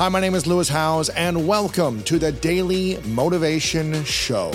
Hi, 0.00 0.08
my 0.08 0.18
name 0.18 0.34
is 0.34 0.46
Lewis 0.46 0.70
Howes, 0.70 1.10
and 1.10 1.46
welcome 1.46 2.02
to 2.04 2.18
the 2.18 2.32
Daily 2.32 2.96
Motivation 3.08 4.02
Show. 4.04 4.50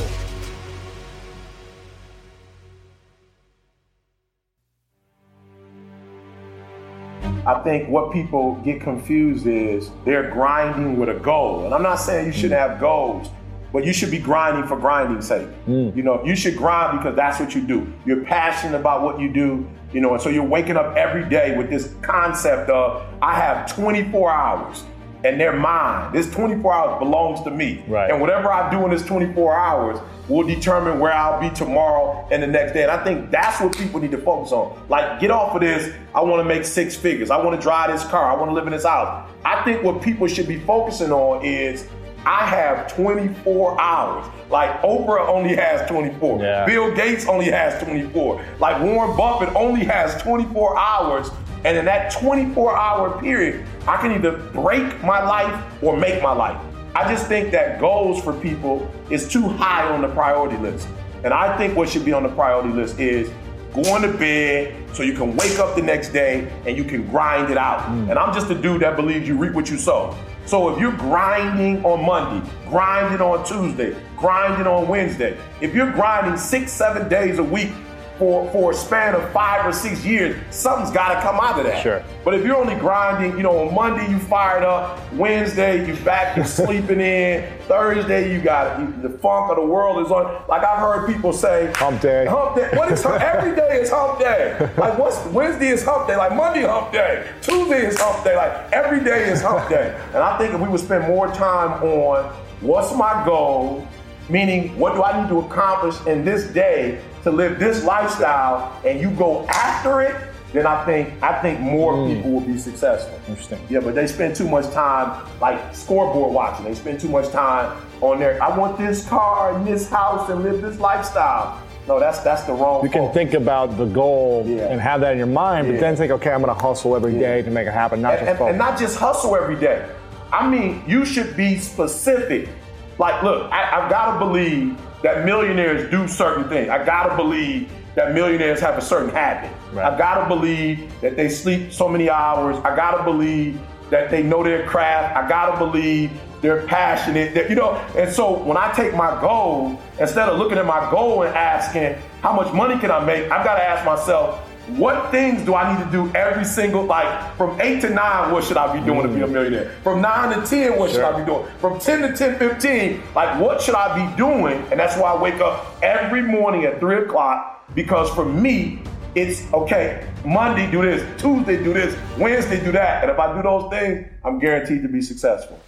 I 7.45 7.61
think 7.63 7.87
what 7.89 8.11
people 8.11 8.55
get 8.65 8.81
confused 8.81 9.45
is 9.45 9.91
they're 10.03 10.31
grinding 10.31 10.97
with 10.97 11.09
a 11.09 11.19
goal. 11.19 11.65
And 11.65 11.75
I'm 11.75 11.83
not 11.83 11.97
saying 11.97 12.25
you 12.25 12.33
shouldn't 12.33 12.59
mm. 12.59 12.67
have 12.67 12.79
goals, 12.79 13.27
but 13.71 13.85
you 13.85 13.93
should 13.93 14.09
be 14.09 14.17
grinding 14.17 14.65
for 14.65 14.79
grinding's 14.79 15.27
sake. 15.27 15.47
Mm. 15.67 15.95
You 15.95 16.01
know, 16.01 16.25
you 16.25 16.35
should 16.35 16.57
grind 16.57 16.97
because 16.97 17.15
that's 17.15 17.39
what 17.39 17.53
you 17.53 17.61
do. 17.61 17.93
You're 18.03 18.25
passionate 18.25 18.79
about 18.79 19.03
what 19.03 19.19
you 19.19 19.31
do, 19.31 19.69
you 19.93 20.01
know, 20.01 20.11
and 20.15 20.23
so 20.23 20.29
you're 20.29 20.43
waking 20.43 20.75
up 20.75 20.95
every 20.97 21.29
day 21.29 21.55
with 21.55 21.69
this 21.69 21.93
concept 22.01 22.71
of 22.71 23.05
I 23.21 23.35
have 23.35 23.71
24 23.75 24.31
hours 24.31 24.83
and 25.25 25.39
they're 25.39 25.57
mine. 25.57 26.13
This 26.13 26.29
24 26.29 26.73
hours 26.73 26.99
belongs 26.99 27.41
to 27.41 27.51
me. 27.51 27.83
Right. 27.87 28.11
And 28.11 28.21
whatever 28.21 28.51
I 28.51 28.69
do 28.69 28.83
in 28.85 28.91
this 28.91 29.03
24 29.03 29.57
hours 29.57 29.99
will 30.29 30.45
determine 30.45 30.99
where 30.99 31.13
I'll 31.13 31.39
be 31.39 31.49
tomorrow 31.55 32.27
and 32.31 32.43
the 32.43 32.47
next 32.47 32.73
day. 32.73 32.83
And 32.83 32.91
I 32.91 33.03
think 33.03 33.31
that's 33.31 33.59
what 33.59 33.75
people 33.75 33.99
need 33.99 34.11
to 34.11 34.17
focus 34.19 34.51
on. 34.51 34.79
Like, 34.87 35.19
get 35.19 35.31
off 35.31 35.55
of 35.55 35.61
this. 35.61 35.93
I 36.13 36.21
want 36.21 36.41
to 36.41 36.45
make 36.45 36.63
six 36.63 36.95
figures. 36.95 37.31
I 37.31 37.43
want 37.43 37.59
to 37.59 37.61
drive 37.61 37.91
this 37.91 38.07
car. 38.09 38.31
I 38.31 38.35
want 38.35 38.49
to 38.49 38.53
live 38.53 38.67
in 38.67 38.73
this 38.73 38.85
house. 38.85 39.29
I 39.43 39.63
think 39.63 39.83
what 39.83 40.01
people 40.01 40.27
should 40.27 40.47
be 40.47 40.59
focusing 40.59 41.11
on 41.11 41.43
is 41.43 41.87
I 42.25 42.45
have 42.45 42.93
24 42.95 43.79
hours. 43.79 44.25
Like 44.49 44.81
Oprah 44.81 45.27
only 45.27 45.55
has 45.55 45.87
24. 45.89 46.41
Yeah. 46.41 46.65
Bill 46.65 46.93
Gates 46.93 47.27
only 47.27 47.45
has 47.45 47.81
24. 47.83 48.43
Like 48.59 48.81
Warren 48.81 49.15
Buffett 49.15 49.55
only 49.55 49.83
has 49.85 50.19
24 50.21 50.77
hours. 50.77 51.29
And 51.65 51.79
in 51.79 51.85
that 51.85 52.11
24 52.11 52.77
hour 52.77 53.19
period, 53.19 53.65
I 53.87 53.97
can 53.97 54.11
either 54.11 54.37
break 54.53 55.03
my 55.03 55.23
life 55.25 55.83
or 55.83 55.97
make 55.97 56.21
my 56.21 56.31
life. 56.31 56.61
I 56.93 57.11
just 57.11 57.25
think 57.25 57.49
that 57.51 57.79
goals 57.79 58.23
for 58.23 58.33
people 58.33 58.89
is 59.09 59.27
too 59.27 59.47
high 59.47 59.91
on 59.91 60.03
the 60.03 60.07
priority 60.09 60.57
list. 60.57 60.87
And 61.23 61.33
I 61.33 61.57
think 61.57 61.75
what 61.75 61.89
should 61.89 62.05
be 62.05 62.13
on 62.13 62.21
the 62.21 62.29
priority 62.29 62.69
list 62.69 62.99
is 62.99 63.31
going 63.73 64.03
to 64.03 64.15
bed 64.15 64.75
so 64.93 65.01
you 65.01 65.13
can 65.13 65.35
wake 65.35 65.57
up 65.57 65.75
the 65.75 65.81
next 65.81 66.09
day 66.09 66.53
and 66.67 66.77
you 66.77 66.83
can 66.83 67.07
grind 67.07 67.51
it 67.51 67.57
out. 67.57 67.79
Mm. 67.79 68.11
And 68.11 68.19
I'm 68.19 68.31
just 68.31 68.51
a 68.51 68.55
dude 68.55 68.83
that 68.83 68.95
believes 68.95 69.27
you 69.27 69.35
reap 69.35 69.53
what 69.53 69.67
you 69.67 69.79
sow. 69.79 70.15
So 70.45 70.71
if 70.71 70.79
you're 70.79 70.95
grinding 70.95 71.83
on 71.83 72.05
Monday, 72.05 72.47
grinding 72.69 73.21
on 73.21 73.43
Tuesday, 73.43 73.97
grinding 74.15 74.67
on 74.67 74.87
Wednesday, 74.87 75.35
if 75.61 75.73
you're 75.73 75.91
grinding 75.91 76.37
six, 76.37 76.71
seven 76.71 77.09
days 77.09 77.39
a 77.39 77.43
week 77.43 77.71
for, 78.17 78.49
for 78.51 78.71
a 78.71 78.73
span 78.73 79.15
of 79.15 79.31
five 79.31 79.65
or 79.65 79.73
six 79.73 80.05
years, 80.05 80.41
something's 80.49 80.91
got 80.91 81.15
to 81.15 81.21
come 81.21 81.35
out 81.35 81.59
of 81.59 81.65
that. 81.65 81.81
Sure. 81.83 82.03
But 82.23 82.33
if 82.33 82.45
you're 82.45 82.55
only 82.55 82.75
grinding, 82.75 83.37
you 83.37 83.43
know, 83.43 83.67
on 83.67 83.73
Monday 83.73 84.09
you 84.09 84.19
fired 84.19 84.63
up, 84.63 84.99
Wednesday 85.13 85.87
you 85.87 85.95
back, 86.03 86.35
you're 86.35 86.45
sleeping 86.45 87.01
in, 87.01 87.49
Thursday 87.67 88.33
you 88.33 88.41
got 88.41 88.79
you, 88.79 88.93
the 89.01 89.09
funk 89.09 89.51
of 89.51 89.57
the 89.57 89.65
world 89.65 90.05
is 90.05 90.11
on. 90.11 90.43
Like 90.47 90.63
I've 90.63 90.79
heard 90.79 91.07
people 91.07 91.33
say, 91.33 91.71
Hump 91.75 92.01
day. 92.01 92.25
Hump 92.25 92.55
day. 92.55 92.69
What 92.73 92.91
is 92.91 93.05
every 93.05 93.55
day 93.55 93.81
is 93.81 93.89
hump 93.89 94.19
day. 94.19 94.71
Like 94.77 94.97
what's 94.97 95.23
Wednesday 95.27 95.69
is 95.69 95.83
hump 95.83 96.07
day. 96.07 96.15
Like 96.15 96.35
Monday 96.35 96.63
hump 96.63 96.91
day. 96.91 97.27
Tuesday 97.41 97.87
is 97.87 97.99
hump 97.99 98.23
day. 98.23 98.35
Like 98.35 98.71
every 98.71 99.03
day 99.03 99.29
is 99.29 99.41
hump 99.41 99.69
day. 99.69 99.97
And 100.07 100.17
I 100.17 100.37
think 100.37 100.53
if 100.53 100.59
we 100.59 100.67
would 100.67 100.81
spend 100.81 101.07
more 101.07 101.27
time 101.33 101.81
on 101.83 102.25
what's 102.61 102.93
my 102.95 103.23
goal, 103.25 103.87
meaning 104.29 104.77
what 104.77 104.95
do 104.95 105.03
I 105.03 105.21
need 105.21 105.29
to 105.29 105.39
accomplish 105.39 105.95
in 106.07 106.25
this 106.25 106.45
day 106.47 107.01
to 107.25 107.31
live 107.31 107.57
this 107.57 107.83
lifestyle, 107.83 108.79
and 108.85 109.01
you 109.01 109.09
go 109.09 109.47
after 109.47 110.01
it, 110.01 110.15
then 110.53 110.67
I 110.67 110.85
think 110.85 111.21
I 111.23 111.41
think 111.41 111.59
more 111.59 111.93
mm. 111.93 112.15
people 112.15 112.31
will 112.33 112.41
be 112.41 112.57
successful. 112.57 113.19
Interesting. 113.27 113.59
Yeah, 113.67 113.79
but 113.79 113.95
they 113.95 114.05
spend 114.05 114.35
too 114.35 114.47
much 114.47 114.71
time 114.71 115.27
like 115.41 115.75
scoreboard 115.75 116.31
watching. 116.31 116.65
They 116.65 116.75
spend 116.75 116.99
too 116.99 117.09
much 117.09 117.29
time 117.31 117.81
on 118.01 118.19
their 118.19 118.41
I 118.41 118.55
want 118.55 118.77
this 118.77 119.07
car 119.09 119.55
and 119.55 119.67
this 119.67 119.89
house 119.89 120.29
and 120.29 120.43
live 120.43 120.61
this 120.61 120.79
lifestyle. 120.79 121.59
No, 121.87 121.99
that's 121.99 122.19
that's 122.19 122.43
the 122.43 122.53
wrong. 122.53 122.83
You 122.83 122.91
can 122.91 123.01
focus. 123.01 123.15
think 123.15 123.33
about 123.33 123.75
the 123.75 123.85
goal 123.85 124.43
Yeah. 124.45 124.71
and 124.71 124.79
have 124.79 125.01
that 125.01 125.13
in 125.13 125.17
your 125.17 125.27
mind, 125.27 125.65
Yeah. 125.65 125.73
but 125.73 125.79
then 125.81 125.95
think, 125.95 126.11
okay, 126.11 126.31
I'm 126.31 126.43
going 126.43 126.55
to 126.55 126.61
hustle 126.61 126.95
every 126.95 127.13
day 127.13 127.41
to 127.41 127.49
make 127.49 127.67
it 127.67 127.73
happen, 127.73 128.01
not 128.01 128.13
and, 128.13 128.27
just 128.27 128.39
and, 128.39 128.49
and 128.49 128.57
not 128.57 128.77
just 128.77 128.97
hustle 128.97 129.35
every 129.35 129.55
day. 129.55 129.83
I 130.31 130.47
mean, 130.47 130.83
you 130.87 131.05
should 131.05 131.35
be 131.35 131.57
specific. 131.57 132.49
Like, 132.97 133.23
look, 133.23 133.51
I, 133.51 133.81
I've 133.81 133.89
got 133.89 134.13
to 134.13 134.25
believe 134.25 134.77
that 135.03 135.25
millionaires 135.25 135.89
do 135.91 136.07
certain 136.07 136.47
things. 136.49 136.69
I 136.69 136.83
got 136.85 137.09
to 137.09 137.15
believe 137.15 137.69
that 137.95 138.13
millionaires 138.13 138.59
have 138.59 138.77
a 138.77 138.81
certain 138.81 139.09
habit. 139.09 139.51
Right. 139.73 139.91
I 139.91 139.97
got 139.97 140.21
to 140.21 140.27
believe 140.27 140.91
that 141.01 141.15
they 141.15 141.29
sleep 141.29 141.71
so 141.71 141.87
many 141.87 142.09
hours. 142.09 142.57
I 142.57 142.75
got 142.75 142.97
to 142.97 143.03
believe 143.03 143.59
that 143.89 144.09
they 144.09 144.23
know 144.23 144.43
their 144.43 144.65
craft. 144.67 145.15
I 145.15 145.27
got 145.27 145.51
to 145.51 145.65
believe 145.65 146.11
they're 146.41 146.65
passionate. 146.67 147.33
That, 147.33 147.49
you 147.49 147.55
know, 147.55 147.73
and 147.97 148.11
so 148.11 148.43
when 148.43 148.57
I 148.57 148.71
take 148.73 148.93
my 148.93 149.19
goal, 149.21 149.79
instead 149.99 150.29
of 150.29 150.37
looking 150.37 150.57
at 150.57 150.65
my 150.65 150.89
goal 150.91 151.23
and 151.23 151.35
asking 151.35 151.95
how 152.21 152.33
much 152.33 152.53
money 152.53 152.79
can 152.79 152.91
I 152.91 153.03
make, 153.03 153.29
I've 153.31 153.45
got 153.45 153.55
to 153.55 153.63
ask 153.63 153.85
myself, 153.85 154.41
what 154.67 155.11
things 155.11 155.43
do 155.43 155.53
I 155.53 155.77
need 155.77 155.85
to 155.85 155.91
do 155.91 156.11
every 156.15 156.43
single 156.43 156.83
like 156.83 157.37
from 157.37 157.59
eight 157.61 157.81
to 157.81 157.89
nine? 157.89 158.31
What 158.31 158.43
should 158.43 158.57
I 158.57 158.77
be 158.77 158.83
doing 158.85 159.03
to 159.03 159.07
be 159.07 159.21
a 159.21 159.27
mm. 159.27 159.31
millionaire? 159.31 159.71
From 159.83 160.01
nine 160.01 160.39
to 160.39 160.45
ten, 160.47 160.77
what 160.79 160.91
should 160.91 161.01
I 161.01 161.17
be 161.19 161.25
doing? 161.25 161.45
From 161.59 161.79
ten 161.79 162.01
to 162.01 162.15
10, 162.15 162.39
15, 162.39 163.03
like 163.13 163.39
what 163.39 163.61
should 163.61 163.75
I 163.75 164.09
be 164.09 164.17
doing? 164.17 164.63
And 164.71 164.79
that's 164.79 164.97
why 164.97 165.13
I 165.13 165.21
wake 165.21 165.39
up 165.39 165.77
every 165.83 166.23
morning 166.23 166.65
at 166.65 166.79
three 166.79 166.97
o'clock 166.97 167.63
because 167.75 168.09
for 168.11 168.25
me, 168.25 168.81
it's 169.13 169.51
okay. 169.53 170.07
Monday 170.25 170.69
do 170.69 170.81
this, 170.81 171.03
Tuesday 171.21 171.63
do 171.63 171.73
this, 171.73 171.97
Wednesday 172.17 172.63
do 172.63 172.71
that, 172.73 173.03
and 173.03 173.11
if 173.11 173.17
I 173.17 173.35
do 173.35 173.41
those 173.41 173.69
things, 173.69 174.07
I'm 174.23 174.39
guaranteed 174.39 174.81
to 174.81 174.89
be 174.89 175.01
successful. 175.01 175.59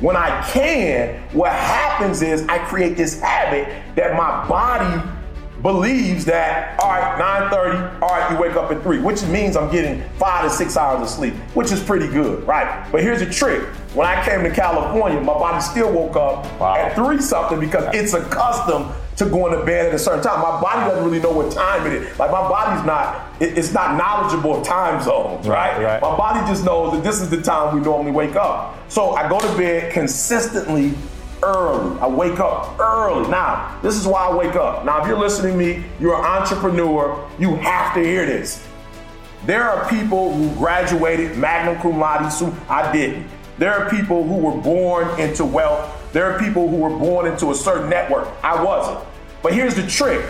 When 0.00 0.14
I 0.14 0.46
can, 0.50 1.22
what 1.32 1.52
happens 1.52 2.20
is 2.20 2.46
I 2.48 2.58
create 2.66 2.98
this 2.98 3.18
habit 3.18 3.66
that 3.96 4.14
my 4.14 4.46
body 4.46 5.02
believes 5.66 6.24
that, 6.26 6.78
all 6.78 6.90
right, 6.90 7.18
9.30, 7.50 8.00
all 8.00 8.08
right, 8.08 8.30
you 8.30 8.38
wake 8.38 8.54
up 8.54 8.70
at 8.70 8.82
3, 8.84 9.00
which 9.00 9.22
means 9.24 9.56
I'm 9.56 9.68
getting 9.70 10.00
five 10.16 10.44
to 10.44 10.50
six 10.50 10.76
hours 10.76 11.02
of 11.02 11.08
sleep, 11.08 11.34
which 11.54 11.72
is 11.72 11.82
pretty 11.82 12.06
good, 12.06 12.46
right? 12.46 12.86
But 12.92 13.02
here's 13.02 13.18
the 13.18 13.26
trick. 13.26 13.62
When 13.94 14.06
I 14.06 14.24
came 14.24 14.44
to 14.44 14.50
California, 14.50 15.20
my 15.20 15.32
body 15.34 15.60
still 15.60 15.90
woke 15.90 16.14
up 16.16 16.44
Wow. 16.60 16.76
at 16.76 16.94
3 16.94 17.20
something 17.20 17.58
because 17.58 17.92
it's 17.94 18.12
accustomed 18.14 18.86
to 19.16 19.24
going 19.24 19.58
to 19.58 19.64
bed 19.64 19.86
at 19.86 19.94
a 19.94 19.98
certain 19.98 20.22
time. 20.22 20.40
My 20.40 20.60
body 20.60 20.88
doesn't 20.88 21.04
really 21.04 21.20
know 21.20 21.30
what 21.32 21.50
time 21.50 21.84
it 21.86 21.94
is. 21.94 22.18
Like 22.18 22.30
my 22.30 22.46
body's 22.48 22.84
not, 22.86 23.32
it- 23.40 23.58
it's 23.58 23.72
not 23.72 23.96
knowledgeable 23.96 24.56
of 24.60 24.64
time 24.64 25.02
zones, 25.02 25.48
right? 25.48 25.72
Right, 25.78 25.84
right. 25.84 26.02
My 26.02 26.16
body 26.16 26.46
just 26.46 26.64
knows 26.64 26.92
that 26.92 27.02
this 27.02 27.20
is 27.20 27.28
the 27.30 27.40
time 27.42 27.74
we 27.74 27.80
normally 27.80 28.12
wake 28.12 28.36
up. 28.36 28.78
So 28.88 29.12
I 29.16 29.28
go 29.28 29.40
to 29.40 29.56
bed 29.56 29.92
consistently 29.92 30.94
early. 31.46 31.98
I 32.00 32.08
wake 32.08 32.40
up 32.40 32.78
early. 32.80 33.28
Now, 33.30 33.78
this 33.82 33.96
is 33.96 34.06
why 34.06 34.26
I 34.26 34.34
wake 34.34 34.56
up. 34.56 34.84
Now, 34.84 35.00
if 35.00 35.08
you're 35.08 35.18
listening 35.18 35.52
to 35.52 35.58
me, 35.58 35.84
you're 36.00 36.16
an 36.16 36.24
entrepreneur, 36.24 37.28
you 37.38 37.54
have 37.56 37.94
to 37.94 38.00
hear 38.02 38.26
this. 38.26 38.66
There 39.44 39.62
are 39.62 39.88
people 39.88 40.34
who 40.34 40.52
graduated 40.56 41.38
magna 41.38 41.80
cum 41.80 41.98
laude. 41.98 42.32
So 42.32 42.54
I 42.68 42.90
didn't. 42.92 43.28
There 43.58 43.72
are 43.72 43.88
people 43.88 44.24
who 44.24 44.36
were 44.36 44.60
born 44.60 45.18
into 45.20 45.44
wealth. 45.44 46.12
There 46.12 46.30
are 46.30 46.38
people 46.38 46.68
who 46.68 46.76
were 46.76 46.90
born 46.90 47.26
into 47.26 47.52
a 47.52 47.54
certain 47.54 47.88
network. 47.88 48.28
I 48.42 48.62
wasn't. 48.62 49.06
But 49.42 49.54
here's 49.54 49.74
the 49.74 49.86
trick. 49.86 50.26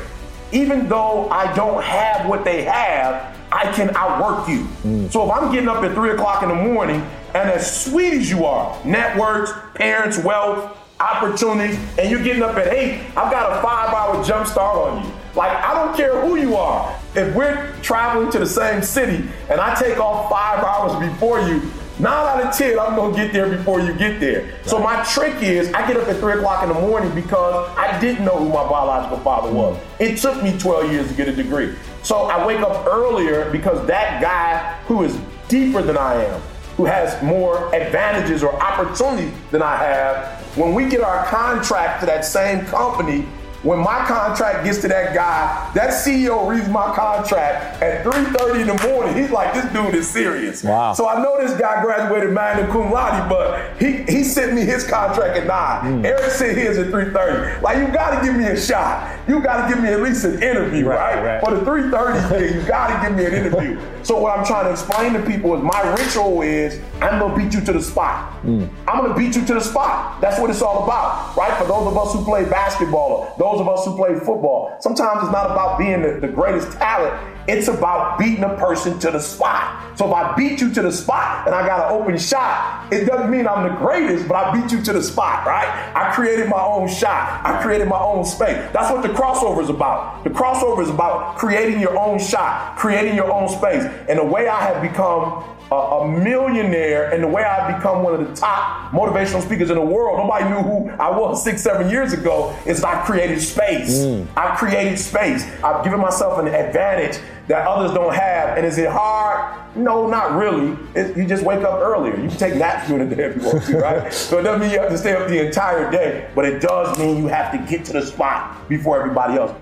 Even 0.53 0.89
though 0.89 1.29
I 1.31 1.53
don't 1.57 1.83
have 1.83 2.29
what 2.29 2.45
they 2.45 2.63
have, 2.65 3.37
I 3.51 3.73
can 3.73 3.91
outwork 3.97 4.49
you. 4.49 4.65
Mm. 4.85 5.11
So 5.11 5.25
if 5.25 5.31
I'm 5.31 5.51
getting 5.53 5.69
up 5.69 5.83
at 5.83 5.95
three 5.95 6.11
o'clock 6.11 6.43
in 6.43 6.51
the 6.51 6.55
morning, 6.55 7.01
and 7.35 7.51
as 7.51 7.85
sweet 7.85 8.13
as 8.13 8.31
you 8.31 8.45
are, 8.45 8.79
networks, 8.85 9.53
parents, 9.75 10.19
wealth, 10.19 10.79
opportunities, 11.01 11.79
and 11.99 12.11
you're 12.11 12.23
getting 12.23 12.43
up 12.43 12.57
at 12.57 12.69
eight, 12.69 13.03
I've 13.17 13.31
got 13.31 13.59
a 13.59 13.63
five-hour 13.63 14.25
jump 14.25 14.47
start 14.47 14.77
on 14.77 15.05
you. 15.05 15.13
Like 15.37 15.53
I 15.53 15.75
don't 15.75 15.95
care 15.95 16.19
who 16.23 16.37
you 16.37 16.57
are. 16.57 16.99
If 17.15 17.35
we're 17.37 17.75
traveling 17.83 18.31
to 18.33 18.39
the 18.39 18.47
same 18.47 18.83
city 18.83 19.29
and 19.51 19.61
I 19.61 19.75
take 19.75 19.99
off 19.99 20.31
five 20.31 20.65
hours 20.65 20.99
before 21.13 21.41
you, 21.41 21.61
nine 21.99 22.27
out 22.27 22.43
of 22.43 22.57
ten, 22.57 22.79
I'm 22.79 22.97
gonna 22.97 23.15
get 23.15 23.35
there 23.35 23.55
before 23.55 23.81
you 23.81 23.93
get 23.93 24.19
there. 24.19 24.51
So 24.65 24.79
my 24.79 25.05
trick 25.05 25.43
is 25.43 25.71
I 25.75 25.87
get 25.87 25.99
up 25.99 26.09
at 26.09 26.17
three 26.17 26.35
o'clock 26.35 26.63
in 26.63 26.71
the 26.71 26.81
morning 26.81 27.15
because 27.15 27.71
I 27.77 28.01
didn't 28.01 28.25
know 28.25 28.39
who 28.39 28.49
my 28.49 28.67
biological 28.67 29.19
father 29.19 29.53
was. 29.53 29.79
It 29.99 30.17
took 30.17 30.43
me 30.43 30.59
12 30.59 30.91
years 30.91 31.09
to 31.09 31.15
get 31.15 31.29
a 31.29 31.33
degree. 31.35 31.75
So 32.03 32.23
I 32.23 32.47
wake 32.47 32.61
up 32.61 32.87
earlier 32.87 33.51
because 33.51 33.87
that 33.89 34.23
guy 34.23 34.79
who 34.87 35.03
is 35.03 35.19
deeper 35.49 35.83
than 35.83 35.99
I 35.99 36.25
am, 36.25 36.41
who 36.79 36.87
has 36.87 37.23
more 37.23 37.75
advantages 37.75 38.43
or 38.43 38.55
opportunities 38.63 39.33
than 39.51 39.61
I 39.61 39.77
have, 39.77 40.36
when 40.57 40.75
we 40.75 40.89
get 40.89 41.03
our 41.03 41.25
contract 41.27 42.01
to 42.01 42.07
that 42.07 42.25
same 42.25 42.65
company, 42.65 43.27
when 43.63 43.81
my 43.81 44.05
contract 44.07 44.65
gets 44.65 44.81
to 44.83 44.89
that 44.89 45.15
guy, 45.15 45.71
that 45.75 45.91
CEO 45.91 46.49
reads 46.49 46.69
my 46.69 46.95
contract 46.95 47.83
at 47.83 48.05
3.30 48.05 48.61
in 48.61 48.67
the 48.69 48.89
morning. 48.89 49.17
He's 49.17 49.31
like, 49.31 49.55
this 49.55 49.71
dude 49.73 49.95
is 49.95 50.09
serious. 50.09 50.63
Wow. 50.63 50.93
So 50.93 51.09
I 51.09 51.21
know 51.21 51.37
this 51.41 51.59
guy 51.59 51.83
graduated 51.83 52.33
magna 52.33 52.67
cum 52.69 52.93
laude, 52.93 53.29
but 53.29 53.77
he, 53.81 54.03
he 54.05 54.23
sent 54.23 54.55
me 54.55 54.63
his 54.63 54.87
contract 54.87 55.37
at 55.37 55.47
9. 55.47 56.03
Mm. 56.03 56.07
Eric 56.07 56.31
sent 56.31 56.57
his 56.57 56.79
at 56.79 56.87
3.30. 56.87 57.61
Like, 57.61 57.79
you 57.79 57.93
got 57.93 58.19
to 58.19 58.25
give 58.25 58.37
me 58.37 58.45
a 58.45 58.59
shot. 58.59 59.16
You 59.29 59.41
got 59.43 59.67
to 59.67 59.75
give 59.75 59.83
me 59.83 59.89
at 59.91 60.01
least 60.03 60.25
an 60.25 60.41
interview, 60.43 60.87
Right, 60.87 61.17
right? 61.17 61.25
right. 61.25 61.45
For 61.45 61.53
the 61.53 61.61
3.30 61.69 62.29
thing, 62.29 62.55
you 62.61 62.67
got 62.67 62.89
to 63.03 63.09
give 63.09 63.17
me 63.17 63.25
an 63.27 63.35
interview. 63.35 63.81
so 64.05 64.19
what 64.21 64.39
I'm 64.39 64.45
trying 64.47 64.67
to 64.67 64.71
explain 64.71 65.15
to 65.15 65.23
people 65.27 65.57
is 65.57 65.63
my 65.63 65.95
ritual 65.95 66.43
is 66.43 66.81
I'm 67.03 67.19
going 67.19 67.33
to 67.37 67.45
beat 67.45 67.53
you 67.55 67.61
to 67.65 67.73
the 67.73 67.83
spot. 67.83 68.41
Mm. 68.45 68.69
I'm 68.87 68.99
going 69.03 69.13
to 69.13 69.19
beat 69.19 69.35
you 69.35 69.45
to 69.47 69.55
the 69.55 69.61
spot. 69.61 70.21
That's 70.21 70.41
what 70.41 70.51
it's 70.51 70.63
all 70.63 70.85
about, 70.85 71.37
right? 71.37 71.57
For 71.59 71.65
those 71.67 71.89
of 71.89 71.97
us 71.99 72.13
who 72.13 72.25
play 72.25 72.45
basketball, 72.49 73.11
or 73.13 73.35
those 73.39 73.61
of 73.61 73.69
us 73.69 73.85
who 73.85 73.97
play 73.97 74.15
football, 74.15 74.77
sometimes 74.81 75.25
it's 75.25 75.33
not 75.33 75.47
about 75.51 75.79
being 75.79 76.03
the, 76.03 76.21
the 76.21 76.29
greatest 76.29 76.71
talent. 76.79 77.15
It's 77.49 77.69
about 77.69 78.19
beating 78.19 78.43
a 78.43 78.57
person 78.57 78.99
to 78.99 79.11
the 79.13 79.21
spot. 79.21 79.97
So 79.97 80.07
if 80.09 80.13
I 80.13 80.35
beat 80.35 80.61
you 80.61 80.73
to 80.75 80.83
the 80.83 80.91
spot 80.91 81.47
and 81.47 81.55
I 81.55 81.65
got 81.65 81.93
an 81.93 82.01
open 82.01 82.19
shot, 82.19 82.93
it 82.93 83.05
doesn't 83.05 83.31
mean 83.31 83.47
I'm 83.47 83.69
the 83.69 83.75
greatest, 83.77 84.27
but 84.27 84.35
I 84.35 84.53
beat 84.61 84.73
you 84.73 84.83
to 84.83 84.93
the 84.93 85.03
spot, 85.03 85.47
right? 85.47 85.69
I 85.95 86.13
created 86.13 86.49
my 86.49 86.61
own 86.61 86.89
shot. 86.89 87.47
I 87.47 87.63
created 87.63 87.87
my 87.89 88.01
own 88.01 88.25
space. 88.25 88.57
That's 88.73 88.91
what 88.93 89.03
the 89.03 89.11
crossover 89.17 89.63
is 89.63 89.71
about. 89.71 90.23
The 90.25 90.31
crossover 90.31 90.83
is 90.83 90.91
about 90.91 91.37
creating 91.37 91.81
your 91.81 91.99
own 91.99 92.19
shot, 92.19 92.77
creating 92.77 93.17
your 93.17 93.33
own 93.33 93.49
space. 93.49 93.85
And 94.09 94.19
the 94.19 94.25
way 94.25 94.47
I 94.49 94.61
have 94.61 94.83
become 94.83 95.56
a, 95.71 95.75
a 95.75 96.09
millionaire 96.09 97.13
and 97.13 97.23
the 97.23 97.29
way 97.29 97.43
I've 97.43 97.77
become 97.77 98.03
one 98.03 98.15
of 98.15 98.29
the 98.29 98.35
top 98.37 98.93
motivational 98.93 99.43
speakers 99.43 99.71
in 99.71 99.77
the 99.77 99.85
world, 99.85 100.19
nobody 100.19 100.45
knew 100.49 100.63
who 100.63 100.91
I 100.91 101.11
was 101.11 101.43
six, 101.45 101.63
seven 101.63 101.91
years 101.91 102.13
ago, 102.13 102.57
is 102.67 102.85
I 102.85 103.05
created 103.05 103.41
space. 103.41 103.99
Mm. 103.99 104.27
I 104.37 104.55
created 104.57 104.99
space. 104.99 105.45
I've 105.63 105.83
given 105.85 106.01
myself 106.01 106.39
an 106.39 106.49
advantage 106.49 107.21
that 107.49 107.67
others 107.67 107.93
don't 107.93 108.15
have. 108.15 108.57
And 108.57 108.67
is 108.67 108.79
it 108.79 108.89
hard? 108.89 109.77
No, 109.77 110.09
not 110.09 110.33
really. 110.33 110.77
It, 110.95 111.17
you 111.17 111.27
just 111.27 111.45
wake 111.45 111.63
up 111.65 111.81
earlier. 111.81 112.17
You 112.17 112.29
can 112.29 112.39
take 112.39 112.55
naps 112.57 112.89
during 112.89 113.09
the 113.09 113.15
day 113.15 113.25
if 113.25 113.37
you 113.37 113.43
want 113.43 113.65
to, 113.65 113.79
right? 113.79 114.13
so 114.13 114.39
it 114.39 114.43
doesn't 114.43 114.61
mean 114.61 114.71
you 114.71 114.81
have 114.81 114.91
to 114.91 114.99
stay 114.99 115.15
up 115.15 115.29
the 115.29 115.45
entire 115.47 115.91
day, 115.91 116.31
but 116.35 116.45
it 116.45 116.61
does 116.61 116.99
mean 116.99 117.19
you 117.19 117.27
have 117.27 117.53
to 117.53 117.59
get 117.71 117.85
to 117.87 117.93
the 117.93 118.05
spot 118.05 118.69
before 118.69 119.01
everybody 119.01 119.37
else. 119.39 119.53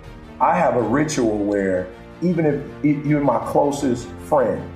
I 0.41 0.57
have 0.57 0.77
a 0.77 0.83
ritual 0.83 1.39
where 1.39 1.89
even 2.23 2.47
if 2.47 3.07
you're 3.07 3.21
my 3.21 3.39
closest 3.51 4.09
friend, 4.29 4.71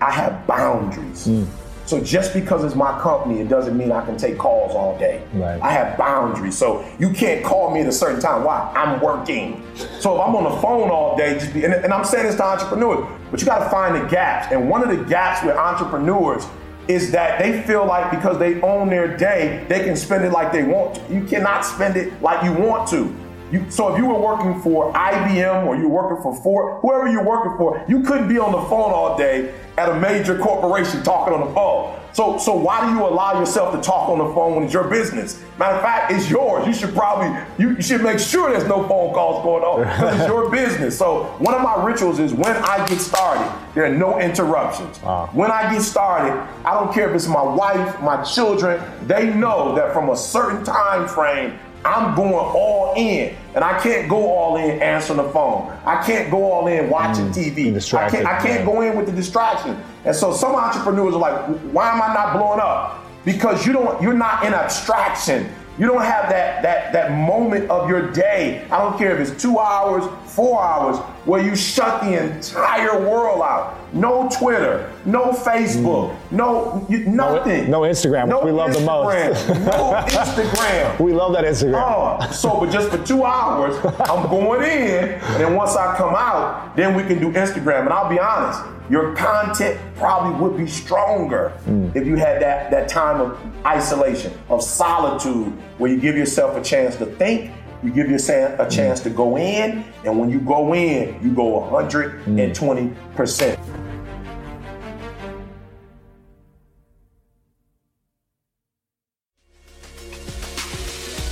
I 0.00 0.10
have 0.10 0.46
boundaries. 0.46 1.26
Hmm. 1.26 1.44
So 1.88 1.98
just 2.02 2.34
because 2.34 2.64
it's 2.64 2.74
my 2.74 3.00
company, 3.00 3.40
it 3.40 3.48
doesn't 3.48 3.74
mean 3.74 3.92
I 3.92 4.04
can 4.04 4.18
take 4.18 4.36
calls 4.36 4.74
all 4.74 4.98
day. 4.98 5.22
Right. 5.32 5.58
I 5.62 5.72
have 5.72 5.96
boundaries. 5.96 6.56
So 6.56 6.86
you 6.98 7.10
can't 7.10 7.42
call 7.42 7.72
me 7.72 7.80
at 7.80 7.86
a 7.86 7.92
certain 7.92 8.20
time. 8.20 8.44
Why? 8.44 8.70
I'm 8.76 9.00
working. 9.00 9.64
So 9.74 10.14
if 10.14 10.20
I'm 10.20 10.36
on 10.36 10.44
the 10.44 10.60
phone 10.60 10.90
all 10.90 11.16
day, 11.16 11.38
just 11.38 11.54
be, 11.54 11.64
and, 11.64 11.72
and 11.72 11.90
I'm 11.90 12.04
saying 12.04 12.26
this 12.26 12.34
to 12.36 12.44
entrepreneurs, 12.44 13.06
but 13.30 13.40
you 13.40 13.46
got 13.46 13.64
to 13.64 13.70
find 13.70 13.94
the 13.94 14.06
gaps. 14.06 14.52
And 14.52 14.68
one 14.68 14.82
of 14.82 14.94
the 14.94 15.02
gaps 15.06 15.42
with 15.42 15.56
entrepreneurs 15.56 16.46
is 16.88 17.10
that 17.12 17.38
they 17.38 17.62
feel 17.62 17.86
like 17.86 18.10
because 18.10 18.38
they 18.38 18.60
own 18.60 18.90
their 18.90 19.16
day, 19.16 19.64
they 19.70 19.82
can 19.82 19.96
spend 19.96 20.26
it 20.26 20.32
like 20.32 20.52
they 20.52 20.64
want 20.64 20.96
to. 20.96 21.14
You 21.14 21.24
cannot 21.24 21.64
spend 21.64 21.96
it 21.96 22.20
like 22.20 22.44
you 22.44 22.52
want 22.52 22.88
to. 22.90 23.14
You, 23.50 23.70
so 23.70 23.92
if 23.92 23.98
you 23.98 24.06
were 24.06 24.18
working 24.18 24.60
for 24.60 24.92
IBM 24.92 25.66
or 25.66 25.76
you're 25.76 25.88
working 25.88 26.22
for 26.22 26.34
Ford, 26.42 26.80
whoever 26.82 27.08
you're 27.08 27.24
working 27.24 27.56
for, 27.56 27.82
you 27.88 28.02
couldn't 28.02 28.28
be 28.28 28.38
on 28.38 28.52
the 28.52 28.60
phone 28.68 28.92
all 28.92 29.16
day 29.16 29.54
at 29.78 29.88
a 29.88 29.98
major 29.98 30.36
corporation 30.38 31.02
talking 31.02 31.32
on 31.32 31.48
the 31.48 31.54
phone. 31.54 31.98
So, 32.12 32.36
so 32.36 32.56
why 32.56 32.84
do 32.84 32.98
you 32.98 33.06
allow 33.06 33.38
yourself 33.38 33.72
to 33.74 33.80
talk 33.80 34.08
on 34.08 34.18
the 34.18 34.34
phone 34.34 34.56
when 34.56 34.64
it's 34.64 34.74
your 34.74 34.88
business? 34.88 35.40
Matter 35.56 35.76
of 35.76 35.82
fact, 35.82 36.10
it's 36.12 36.28
yours. 36.28 36.66
You 36.66 36.74
should 36.74 36.92
probably 36.92 37.28
you, 37.58 37.76
you 37.76 37.82
should 37.82 38.02
make 38.02 38.18
sure 38.18 38.50
there's 38.50 38.66
no 38.66 38.88
phone 38.88 39.14
calls 39.14 39.44
going 39.44 39.62
on 39.62 39.84
because 39.84 40.16
it's 40.20 40.26
your 40.26 40.50
business. 40.50 40.98
So 40.98 41.24
one 41.38 41.54
of 41.54 41.62
my 41.62 41.84
rituals 41.84 42.18
is 42.18 42.34
when 42.34 42.56
I 42.56 42.84
get 42.88 42.98
started, 42.98 43.48
there 43.74 43.84
are 43.84 43.94
no 43.94 44.18
interruptions. 44.18 44.98
Ah. 45.04 45.28
When 45.32 45.52
I 45.52 45.72
get 45.72 45.82
started, 45.82 46.32
I 46.64 46.74
don't 46.74 46.92
care 46.92 47.08
if 47.08 47.14
it's 47.14 47.28
my 47.28 47.42
wife, 47.42 48.00
my 48.00 48.20
children. 48.24 48.82
They 49.06 49.32
know 49.32 49.76
that 49.76 49.92
from 49.92 50.10
a 50.10 50.16
certain 50.16 50.64
time 50.64 51.06
frame. 51.06 51.58
I'm 51.84 52.14
going 52.14 52.34
all 52.34 52.94
in, 52.96 53.34
and 53.54 53.64
I 53.64 53.78
can't 53.80 54.08
go 54.08 54.30
all 54.30 54.56
in 54.56 54.82
answering 54.82 55.18
the 55.18 55.28
phone. 55.30 55.70
I 55.84 56.02
can't 56.04 56.30
go 56.30 56.50
all 56.50 56.66
in 56.66 56.90
watching 56.90 57.26
mm, 57.26 57.32
TV. 57.32 57.94
I 57.94 58.10
can't, 58.10 58.26
I 58.26 58.40
can't 58.40 58.66
go 58.66 58.80
in 58.82 58.96
with 58.96 59.06
the 59.06 59.12
distraction. 59.12 59.80
And 60.04 60.14
so 60.14 60.32
some 60.32 60.54
entrepreneurs 60.54 61.14
are 61.14 61.20
like, 61.20 61.46
why 61.72 61.90
am 61.92 62.02
I 62.02 62.12
not 62.12 62.36
blowing 62.36 62.60
up? 62.60 63.04
Because 63.24 63.66
you 63.66 63.72
don't, 63.72 64.00
you're 64.02 64.12
not 64.12 64.44
in 64.44 64.54
abstraction. 64.54 65.50
You 65.78 65.86
don't 65.86 66.02
have 66.02 66.28
that 66.28 66.60
that 66.62 66.92
that 66.92 67.12
moment 67.12 67.70
of 67.70 67.88
your 67.88 68.10
day. 68.10 68.64
I 68.68 68.78
don't 68.78 68.98
care 68.98 69.16
if 69.16 69.28
it's 69.28 69.40
two 69.40 69.60
hours, 69.60 70.02
four 70.26 70.60
hours, 70.60 70.98
where 71.24 71.40
you 71.40 71.54
shut 71.54 72.02
the 72.02 72.20
entire 72.20 73.08
world 73.08 73.42
out. 73.42 73.78
No 73.94 74.28
Twitter, 74.28 74.92
no 75.08 75.32
Facebook, 75.32 76.10
mm. 76.10 76.32
no 76.32 76.86
you, 76.88 77.06
nothing. 77.06 77.70
no 77.70 77.80
Instagram, 77.80 78.28
which 78.28 78.44
we 78.44 78.50
love 78.50 78.74
the 78.74 78.80
most. 78.80 79.14
Instagram, 79.14 79.64
no 79.64 79.94
Instagram. 80.06 81.00
We 81.08 81.12
love 81.12 81.32
that 81.32 81.44
Instagram. 81.44 82.20
Oh, 82.20 82.30
so 82.30 82.60
but 82.60 82.70
just 82.70 82.90
for 82.90 83.02
two 83.04 83.24
hours, 83.24 83.74
I'm 84.00 84.28
going 84.28 84.62
in, 84.62 85.08
and 85.08 85.40
then 85.40 85.54
once 85.54 85.76
I 85.76 85.96
come 85.96 86.14
out, 86.14 86.76
then 86.76 86.94
we 86.94 87.02
can 87.04 87.18
do 87.18 87.32
Instagram. 87.32 87.82
And 87.82 87.90
I'll 87.90 88.10
be 88.10 88.18
honest, 88.18 88.60
your 88.90 89.14
content 89.16 89.80
probably 89.96 90.38
would 90.40 90.56
be 90.56 90.66
stronger 90.66 91.52
mm. 91.66 91.94
if 91.96 92.06
you 92.06 92.16
had 92.16 92.42
that 92.42 92.70
that 92.70 92.88
time 92.88 93.20
of 93.20 93.38
isolation, 93.64 94.32
of 94.48 94.62
solitude, 94.62 95.52
where 95.78 95.90
you 95.90 95.98
give 95.98 96.16
yourself 96.16 96.56
a 96.56 96.62
chance 96.62 96.96
to 96.96 97.06
think. 97.06 97.52
You 97.80 97.92
give 97.92 98.10
yourself 98.10 98.58
a 98.58 98.68
chance 98.68 99.00
mm. 99.00 99.04
to 99.04 99.10
go 99.10 99.38
in, 99.38 99.84
and 100.04 100.18
when 100.18 100.30
you 100.30 100.40
go 100.40 100.74
in, 100.74 101.16
you 101.22 101.30
go 101.32 101.60
120 101.60 102.92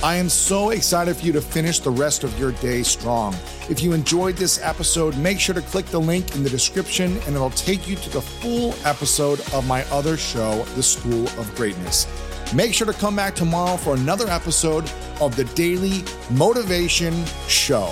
I 0.03 0.17
am 0.17 0.29
so 0.29 0.69
excited 0.69 1.17
for 1.17 1.25
you 1.25 1.33
to 1.33 1.41
finish 1.41 1.79
the 1.79 1.89
rest 1.89 2.23
of 2.23 2.37
your 2.37 2.51
day 2.53 2.83
strong. 2.83 3.33
If 3.67 3.81
you 3.81 3.93
enjoyed 3.93 4.35
this 4.35 4.61
episode, 4.61 5.17
make 5.17 5.39
sure 5.39 5.55
to 5.55 5.61
click 5.61 5.87
the 5.87 5.99
link 5.99 6.35
in 6.35 6.43
the 6.43 6.51
description 6.51 7.17
and 7.25 7.35
it'll 7.35 7.49
take 7.49 7.87
you 7.87 7.95
to 7.95 8.09
the 8.11 8.21
full 8.21 8.75
episode 8.85 9.39
of 9.53 9.67
my 9.67 9.83
other 9.85 10.15
show, 10.15 10.63
The 10.75 10.83
School 10.83 11.27
of 11.39 11.51
Greatness. 11.55 12.05
Make 12.53 12.75
sure 12.75 12.85
to 12.85 12.93
come 12.93 13.15
back 13.15 13.33
tomorrow 13.33 13.75
for 13.75 13.95
another 13.95 14.27
episode 14.27 14.89
of 15.19 15.35
the 15.35 15.45
Daily 15.55 16.03
Motivation 16.29 17.25
Show. 17.47 17.91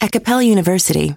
At 0.00 0.12
Capella 0.12 0.44
University, 0.44 1.16